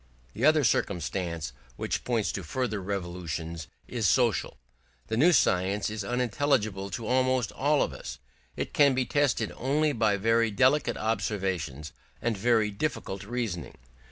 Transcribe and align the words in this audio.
The 0.33 0.45
other 0.45 0.63
circumstance 0.63 1.53
which 1.75 2.03
points 2.03 2.31
to 2.31 2.41
further 2.43 2.81
revolutions 2.81 3.67
is 3.87 4.07
social. 4.07 4.57
The 5.09 5.15
new 5.17 5.31
science 5.31 5.91
is 5.91 6.03
unintelligible 6.03 6.89
to 6.89 7.05
almost 7.05 7.51
all 7.51 7.83
of 7.83 7.93
us; 7.93 8.17
it 8.55 8.73
can 8.73 8.95
be 8.95 9.05
tested 9.05 9.51
only 9.55 9.91
by 9.93 10.17
very 10.17 10.49
delicate 10.49 10.97
observations 10.97 11.93
and 12.19 12.35
very 12.35 12.71
difficult 12.71 13.23
reasoning. 13.25 13.77